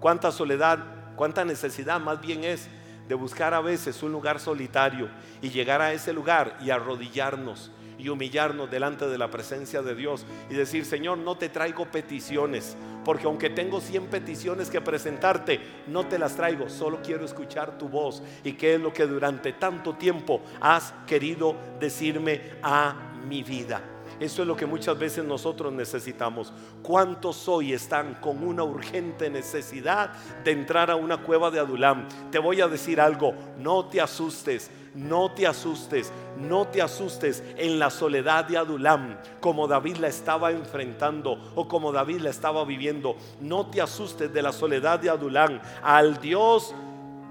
[0.00, 2.68] ¿Cuánta soledad, cuánta necesidad más bien es
[3.06, 5.08] de buscar a veces un lugar solitario
[5.40, 10.26] y llegar a ese lugar y arrodillarnos y humillarnos delante de la presencia de Dios
[10.50, 16.06] y decir, Señor, no te traigo peticiones, porque aunque tengo 100 peticiones que presentarte, no
[16.06, 19.94] te las traigo, solo quiero escuchar tu voz y qué es lo que durante tanto
[19.94, 23.80] tiempo has querido decirme a mi vida.
[24.20, 26.52] Eso es lo que muchas veces nosotros necesitamos.
[26.82, 30.10] ¿Cuántos hoy están con una urgente necesidad
[30.42, 32.08] de entrar a una cueva de Adulam?
[32.30, 34.70] Te voy a decir algo, no te asustes.
[34.94, 40.50] No te asustes, no te asustes en la soledad de Adulam, como David la estaba
[40.50, 43.16] enfrentando o como David la estaba viviendo.
[43.40, 45.60] No te asustes de la soledad de Adulam.
[45.84, 46.74] Al Dios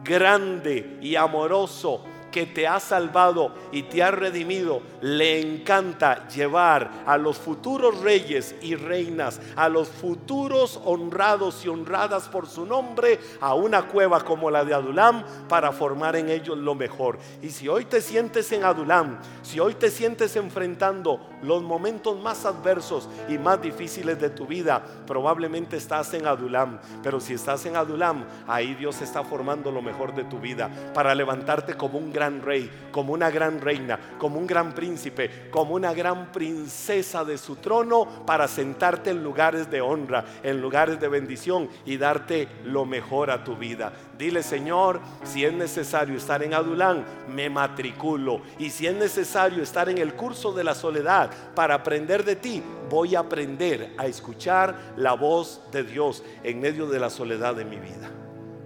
[0.03, 2.03] grande y amoroso
[2.37, 8.53] que te ha salvado y te ha redimido, le encanta llevar a los futuros reyes
[8.61, 14.51] y reinas, a los futuros honrados y honradas por su nombre, a una cueva como
[14.51, 17.17] la de Adulam para formar en ellos lo mejor.
[17.41, 22.45] Y si hoy te sientes en Adulam, si hoy te sientes enfrentando los momentos más
[22.45, 26.77] adversos y más difíciles de tu vida, probablemente estás en Adulam.
[27.01, 31.15] Pero si estás en Adulam, ahí Dios está formando lo mejor de tu vida para
[31.15, 35.93] levantarte como un gran rey, como una gran reina, como un gran príncipe, como una
[35.93, 41.69] gran princesa de su trono para sentarte en lugares de honra, en lugares de bendición
[41.85, 43.93] y darte lo mejor a tu vida.
[44.17, 48.41] Dile, Señor, si es necesario estar en Adulán, me matriculo.
[48.57, 52.63] Y si es necesario estar en el curso de la soledad para aprender de ti,
[52.89, 57.65] voy a aprender a escuchar la voz de Dios en medio de la soledad de
[57.65, 58.09] mi vida.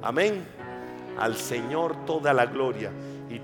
[0.02, 0.46] Amén.
[1.20, 2.92] Al Señor toda la gloria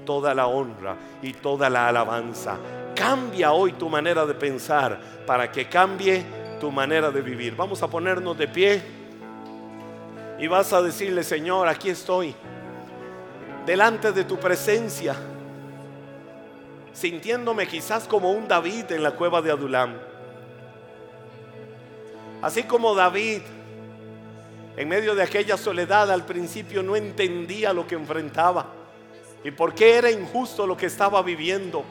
[0.07, 2.55] toda la honra y toda la alabanza.
[2.95, 4.97] Cambia hoy tu manera de pensar
[5.27, 6.23] para que cambie
[6.61, 7.57] tu manera de vivir.
[7.57, 8.81] Vamos a ponernos de pie
[10.39, 12.33] y vas a decirle, Señor, aquí estoy,
[13.65, 15.13] delante de tu presencia,
[16.93, 19.93] sintiéndome quizás como un David en la cueva de Adulam.
[22.41, 23.41] Así como David,
[24.77, 28.76] en medio de aquella soledad, al principio no entendía lo que enfrentaba
[29.43, 31.83] y por qué era injusto lo que estaba viviendo.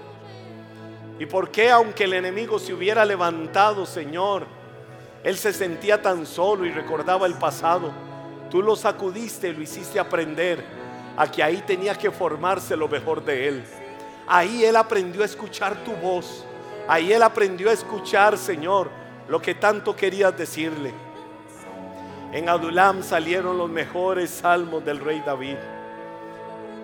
[1.18, 4.46] Y por qué aunque el enemigo se hubiera levantado, Señor,
[5.24, 7.90] él se sentía tan solo y recordaba el pasado.
[8.50, 10.62] Tú lo sacudiste y lo hiciste aprender
[11.16, 13.64] a que ahí tenía que formarse lo mejor de él.
[14.26, 16.44] Ahí él aprendió a escuchar tu voz.
[16.86, 18.90] Ahí él aprendió a escuchar, Señor,
[19.28, 20.92] lo que tanto querías decirle.
[22.32, 25.56] En Adulam salieron los mejores salmos del rey David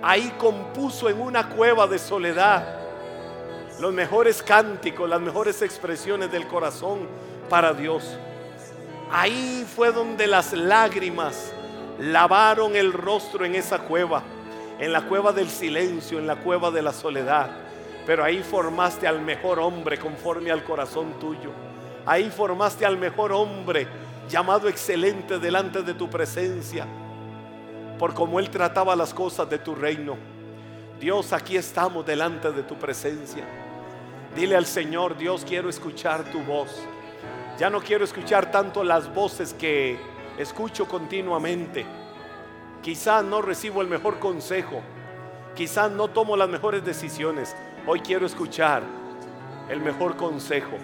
[0.03, 2.81] ahí compuso en una cueva de soledad
[3.81, 7.09] los mejores cánticos, las mejores expresiones del corazón
[7.49, 8.17] para Dios.
[9.11, 11.53] Ahí fue donde las lágrimas
[11.99, 14.23] lavaron el rostro en esa cueva,
[14.79, 17.51] en la cueva del silencio, en la cueva de la soledad.
[18.07, 21.51] Pero ahí formaste al mejor hombre conforme al corazón tuyo.
[22.05, 23.87] Ahí formaste al mejor hombre
[24.29, 26.87] llamado excelente delante de tu presencia
[28.03, 30.17] por cómo Él trataba las cosas de tu reino.
[30.99, 33.45] Dios, aquí estamos delante de tu presencia.
[34.35, 36.83] Dile al Señor, Dios, quiero escuchar tu voz.
[37.61, 40.01] Ya no quiero escuchar tanto las voces que
[40.37, 41.87] escucho continuamente.
[42.83, 44.83] Quizás no recibo el mejor consejo.
[45.55, 47.55] Quizás no tomo las mejores decisiones.
[47.87, 48.83] Hoy quiero escuchar
[49.69, 50.77] el mejor consejo.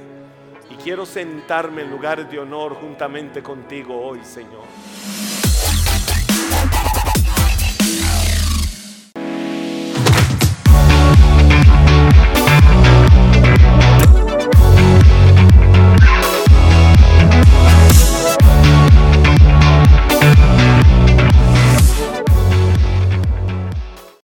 [0.71, 5.28] Y quiero sentarme en lugares de honor juntamente contigo hoy, Señor.